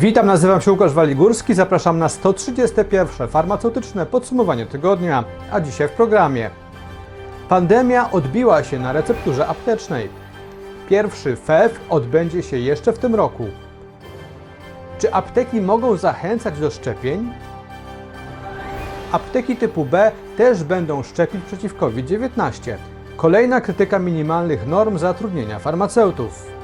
[0.00, 3.28] Witam, nazywam się Łukasz Waligórski, zapraszam na 131.
[3.28, 6.50] farmaceutyczne podsumowanie tygodnia, a dzisiaj w programie.
[7.48, 10.08] Pandemia odbiła się na recepturze aptecznej.
[10.88, 13.46] Pierwszy FEW odbędzie się jeszcze w tym roku.
[14.98, 17.32] Czy apteki mogą zachęcać do szczepień?
[19.12, 22.74] Apteki typu B też będą szczepić przeciw COVID-19.
[23.16, 26.57] Kolejna krytyka minimalnych norm zatrudnienia farmaceutów.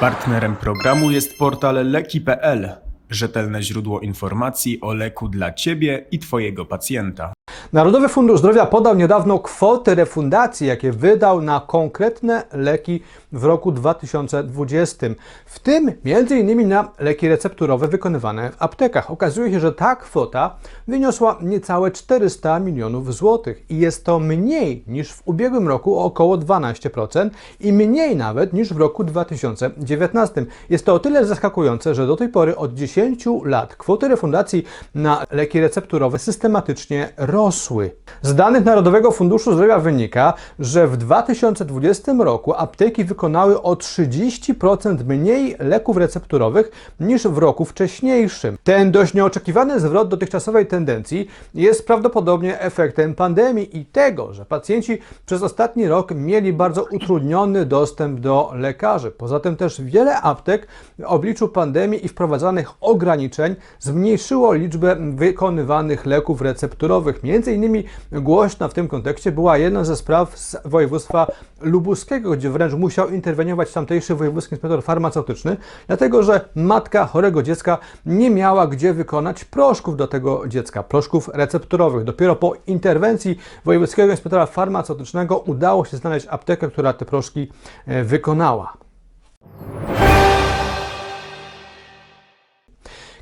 [0.00, 7.32] Partnerem programu jest portal leki.pl, rzetelne źródło informacji o leku dla Ciebie i Twojego pacjenta.
[7.72, 13.00] Narodowy Fundusz Zdrowia podał niedawno kwoty refundacji, jakie wydał na konkretne leki
[13.32, 15.06] w roku 2020,
[15.46, 16.68] w tym m.in.
[16.68, 19.10] na leki recepturowe wykonywane w aptekach.
[19.10, 20.56] Okazuje się, że ta kwota
[20.88, 26.38] wyniosła niecałe 400 milionów złotych i jest to mniej niż w ubiegłym roku o około
[26.38, 27.30] 12%
[27.60, 30.46] i mniej nawet niż w roku 2019.
[30.70, 32.95] Jest to o tyle zaskakujące, że do tej pory od 10
[33.44, 37.90] lat kwoty refundacji na leki recepturowe systematycznie rosły.
[38.22, 45.56] Z danych Narodowego Funduszu Zdrowia wynika, że w 2020 roku apteki wykonały o 30% mniej
[45.58, 48.58] leków recepturowych niż w roku wcześniejszym.
[48.64, 55.42] Ten dość nieoczekiwany zwrot dotychczasowej tendencji jest prawdopodobnie efektem pandemii i tego, że pacjenci przez
[55.42, 59.10] ostatni rok mieli bardzo utrudniony dostęp do lekarzy.
[59.10, 60.66] Poza tym też wiele aptek
[60.98, 67.22] w obliczu pandemii i wprowadzanych ograniczeń zmniejszyło liczbę wykonywanych leków recepturowych.
[67.22, 71.26] Między innymi głośna w tym kontekście była jedna ze spraw z województwa
[71.60, 78.30] lubuskiego, gdzie wręcz musiał interweniować tamtejszy wojewódzki inspektor farmaceutyczny, dlatego że matka chorego dziecka nie
[78.30, 82.04] miała gdzie wykonać proszków do tego dziecka, proszków recepturowych.
[82.04, 87.52] Dopiero po interwencji wojewódzkiego inspektora farmaceutycznego udało się znaleźć aptekę, która te proszki
[87.86, 88.72] e, wykonała.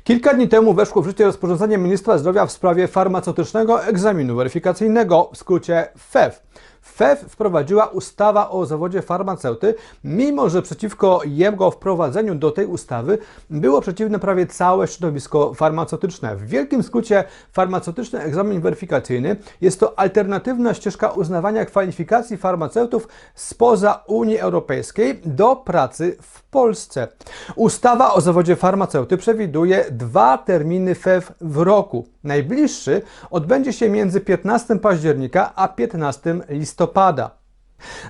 [0.07, 5.37] Kilka dni temu weszło w życie rozporządzenie ministra zdrowia w sprawie farmaceutycznego egzaminu weryfikacyjnego, w
[5.37, 6.41] skrócie FEW.
[6.81, 13.17] FEW wprowadziła ustawa o zawodzie farmaceuty, mimo że przeciwko jego wprowadzeniu do tej ustawy
[13.49, 16.35] było przeciwne prawie całe środowisko farmaceutyczne.
[16.35, 24.39] W wielkim skrócie farmaceutyczny egzamin weryfikacyjny jest to alternatywna ścieżka uznawania kwalifikacji farmaceutów spoza Unii
[24.39, 27.07] Europejskiej do pracy w Polsce.
[27.55, 32.07] Ustawa o zawodzie farmaceuty przewiduje dwa terminy FEW w roku.
[32.23, 37.44] Najbliższy odbędzie się między 15 października a 15 listopada.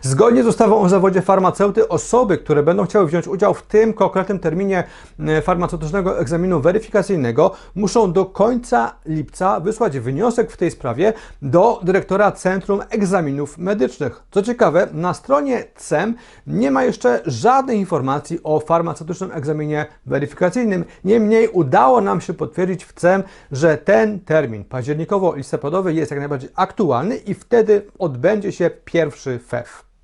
[0.02, 4.40] Zgodnie z ustawą o zawodzie farmaceuty, osoby, które będą chciały wziąć udział w tym konkretnym
[4.40, 4.84] terminie
[5.20, 12.32] e, farmaceutycznego egzaminu weryfikacyjnego, muszą do końca lipca wysłać wniosek w tej sprawie do dyrektora
[12.32, 14.24] Centrum Egzaminów Medycznych.
[14.32, 16.16] Co ciekawe, na stronie CEM
[16.48, 20.86] nie ma jeszcze żadnej informacji o farmaceutycznym egzaminie weryfikacyjnym.
[21.04, 27.16] Niemniej udało nam się potwierdzić w CEM, że ten termin październikowo-listopadowy jest jak najbardziej aktualny
[27.16, 29.95] i wtedy odbędzie się pierwszy FEW.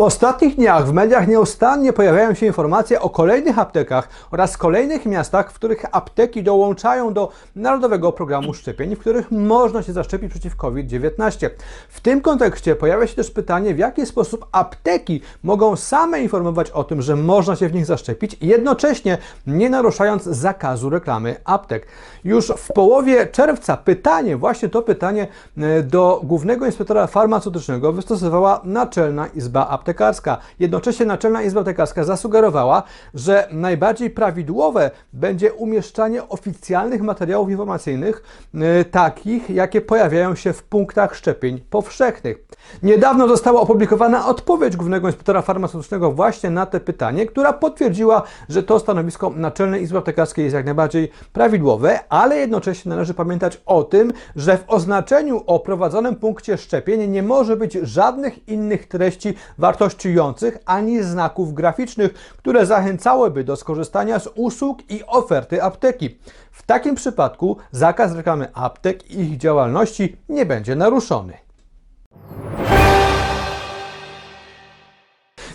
[0.00, 5.50] W ostatnich dniach w mediach nieustannie pojawiają się informacje o kolejnych aptekach oraz kolejnych miastach,
[5.52, 11.50] w których apteki dołączają do Narodowego Programu Szczepień, w których można się zaszczepić przeciw COVID-19.
[11.88, 16.84] W tym kontekście pojawia się też pytanie, w jaki sposób apteki mogą same informować o
[16.84, 21.86] tym, że można się w nich zaszczepić, jednocześnie nie naruszając zakazu reklamy aptek.
[22.24, 25.28] Już w połowie czerwca pytanie, właśnie to pytanie
[25.58, 30.38] e, do Głównego Inspektora Farmaceutycznego wystosowała Naczelna Izba Aptekarska.
[30.58, 32.82] Jednocześnie Naczelna Izba Aptekarska zasugerowała,
[33.14, 38.22] że najbardziej prawidłowe będzie umieszczanie oficjalnych materiałów informacyjnych,
[38.54, 42.38] e, takich, jakie pojawiają się w punktach szczepień powszechnych.
[42.82, 48.78] Niedawno została opublikowana odpowiedź Głównego Inspektora Farmaceutycznego właśnie na te pytanie, która potwierdziła, że to
[48.78, 54.58] stanowisko Naczelnej Izby Aptekarskiej jest jak najbardziej prawidłowe, ale jednocześnie należy pamiętać o tym, że
[54.58, 59.34] w oznaczeniu o prowadzonym punkcie szczepień nie może być żadnych innych treści
[59.70, 66.18] wartościujących ani znaków graficznych, które zachęcałyby do skorzystania z usług i oferty apteki.
[66.52, 71.49] W takim przypadku zakaz reklamy aptek i ich działalności nie będzie naruszony.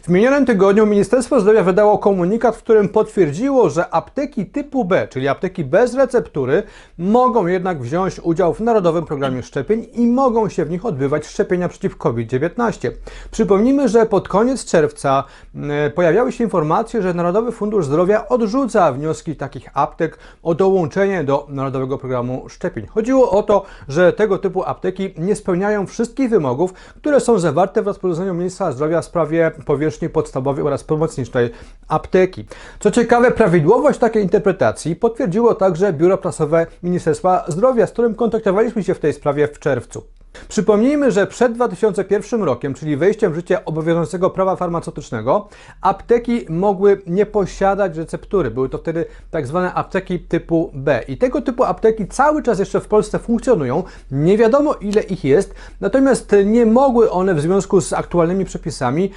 [0.05, 5.27] W minionym tygodniu Ministerstwo Zdrowia wydało komunikat, w którym potwierdziło, że apteki typu B, czyli
[5.27, 6.63] apteki bez receptury,
[6.97, 11.69] mogą jednak wziąć udział w Narodowym Programie Szczepień i mogą się w nich odbywać szczepienia
[11.69, 12.91] przeciw COVID-19.
[13.31, 15.23] Przypomnijmy, że pod koniec czerwca
[15.55, 21.47] e, pojawiały się informacje, że Narodowy Fundusz Zdrowia odrzuca wnioski takich aptek o dołączenie do
[21.49, 22.87] Narodowego Programu Szczepień.
[22.87, 27.87] Chodziło o to, że tego typu apteki nie spełniają wszystkich wymogów, które są zawarte w
[27.87, 31.50] rozporządzeniu Ministra Zdrowia w sprawie powierzchni podstawowej oraz pomocniczej
[31.88, 32.45] apteki.
[32.80, 38.94] Co ciekawe, prawidłowość takiej interpretacji potwierdziło także Biuro Prasowe Ministerstwa Zdrowia, z którym kontaktowaliśmy się
[38.94, 40.03] w tej sprawie w czerwcu.
[40.47, 45.47] Przypomnijmy, że przed 2001 rokiem, czyli wejściem w życie obowiązującego prawa farmaceutycznego,
[45.81, 48.51] apteki mogły nie posiadać receptury.
[48.51, 51.03] Były to wtedy tak zwane apteki typu B.
[51.07, 53.83] I tego typu apteki cały czas jeszcze w Polsce funkcjonują.
[54.11, 59.11] Nie wiadomo ile ich jest, natomiast nie mogły one w związku z aktualnymi przepisami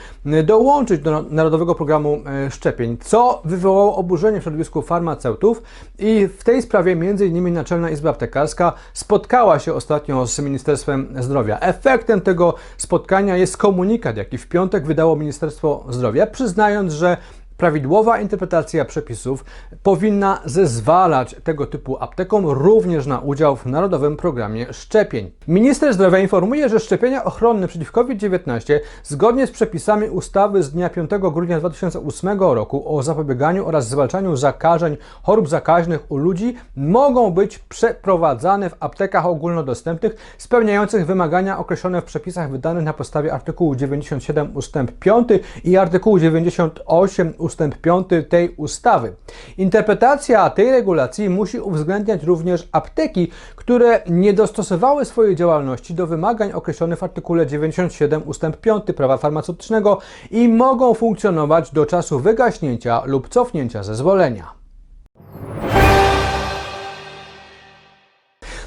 [0.45, 5.63] dołączyć do Narodowego Programu e, Szczepień, co wywołało oburzenie w środowisku farmaceutów
[5.99, 7.53] i w tej sprawie m.in.
[7.53, 11.61] Naczelna Izba Aptekarska spotkała się ostatnio z Ministerstwem Zdrowia.
[11.61, 17.17] Efektem tego spotkania jest komunikat, jaki w piątek wydało Ministerstwo Zdrowia, przyznając, że
[17.59, 19.45] prawidłowa interpretacja przepisów
[19.83, 25.31] powinna zezwalać tego typu aptekom również na udział w Narodowym Programie Szczepień.
[25.49, 31.11] Minister Zdrowia informuje, że szczepienia ochronne przeciw COVID-19 zgodnie z przepisami ustawy z dnia 5
[31.33, 38.71] grudnia 2008 roku o zapobieganiu oraz zwalczaniu zakażeń chorób zakaźnych u ludzi mogą być przeprowadzane
[38.71, 44.75] w aptekach ogólnodostępnych spełniających wymagania określone w przepisach wydanych na podstawie artykułu 97 ust.
[45.01, 45.29] 5
[45.65, 49.13] i artykułu 98 ust ustęp 5 tej ustawy.
[49.59, 56.99] Interpretacja tej regulacji musi uwzględniać również apteki, które nie dostosowały swojej działalności do wymagań określonych
[56.99, 59.99] w artykule 97 ustęp 5 prawa farmaceutycznego
[60.31, 64.58] i mogą funkcjonować do czasu wygaśnięcia lub cofnięcia zezwolenia.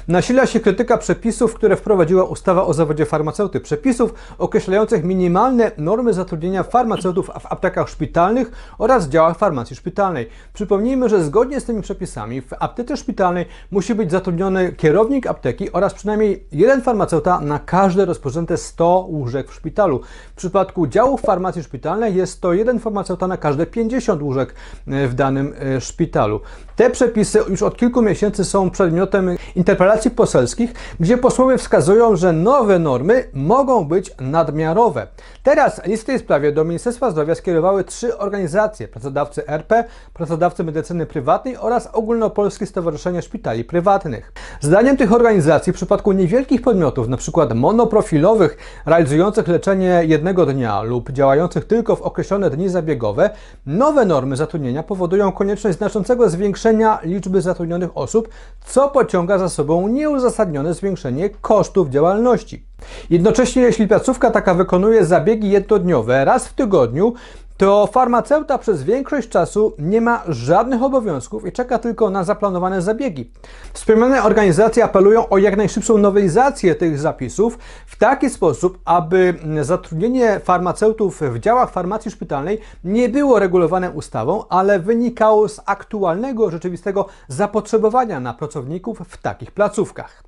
[0.08, 3.60] Nasila się krytyka przepisów, które wprowadziła ustawa o zawodzie farmaceuty.
[3.60, 10.28] Przepisów określających minimalne normy zatrudnienia farmaceutów w aptekach szpitalnych oraz działach farmacji szpitalnej.
[10.52, 15.94] Przypomnijmy, że zgodnie z tymi przepisami w aptece szpitalnej musi być zatrudniony kierownik apteki oraz
[15.94, 20.00] przynajmniej jeden farmaceuta na każde rozpoczęte 100 łóżek w szpitalu.
[20.32, 24.54] W przypadku działów farmacji szpitalnej jest to jeden farmaceuta na każde 50 łóżek
[24.88, 26.40] e, w danym e, szpitalu.
[26.76, 32.78] Te przepisy już od kilku miesięcy są przedmiotem interpelacji poselskich, gdzie posłowie wskazują, że nowe
[32.78, 35.06] normy mogą być nadmiarowe.
[35.42, 39.84] Teraz list w tej sprawie do Ministerstwa Zdrowia skierowały trzy organizacje: pracodawcy RP,
[40.14, 44.32] pracodawcy medycyny prywatnej oraz Ogólnopolskie Stowarzyszenie Szpitali Prywatnych.
[44.60, 47.54] Zdaniem tych organizacji w przypadku niewielkich podmiotów, np.
[47.54, 48.56] monoprofilowych,
[48.86, 53.30] realizujących leczenie jednego dnia lub działających tylko w określone dni zabiegowe,
[53.66, 58.28] nowe normy zatrudnienia powodują konieczność znaczącego zwiększenia liczby zatrudnionych osób,
[58.64, 62.64] co pociąga za sobą nieuzasadnione zwiększenie kosztów działalności.
[63.10, 67.14] Jednocześnie, jeśli placówka taka wykonuje zabiegi jednodniowe raz w tygodniu,
[67.62, 73.30] to farmaceuta przez większość czasu nie ma żadnych obowiązków i czeka tylko na zaplanowane zabiegi.
[73.72, 81.20] Wspomniane organizacje apelują o jak najszybszą nowelizację tych zapisów w taki sposób, aby zatrudnienie farmaceutów
[81.20, 88.34] w działach farmacji szpitalnej nie było regulowane ustawą, ale wynikało z aktualnego, rzeczywistego zapotrzebowania na
[88.34, 90.22] pracowników w takich placówkach.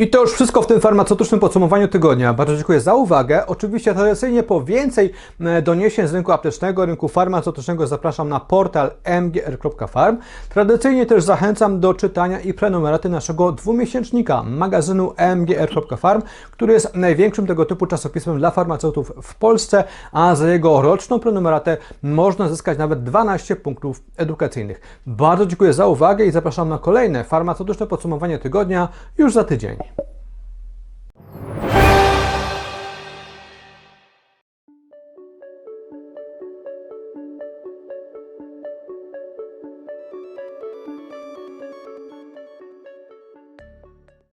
[0.00, 2.34] I to już wszystko w tym farmaceutycznym podsumowaniu tygodnia.
[2.34, 3.46] Bardzo dziękuję za uwagę.
[3.46, 8.90] Oczywiście tradycyjnie po więcej e, doniesień z rynku aptecznego, rynku farmaceutycznego zapraszam na portal
[9.22, 10.16] mgr.farm.
[10.48, 17.64] Tradycyjnie też zachęcam do czytania i prenumeraty naszego dwumiesięcznika magazynu mgr.farm, który jest największym tego
[17.64, 23.56] typu czasopismem dla farmaceutów w Polsce, a za jego roczną prenumeratę można zyskać nawet 12
[23.56, 24.80] punktów edukacyjnych.
[25.06, 28.88] Bardzo dziękuję za uwagę i zapraszam na kolejne farmaceutyczne podsumowanie tygodnia
[29.18, 29.87] już za tydzień.